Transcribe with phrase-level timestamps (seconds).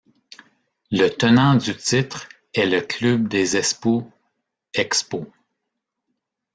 [0.89, 4.11] Le tenant du titre est le club des Espoo
[4.73, 5.27] Expos.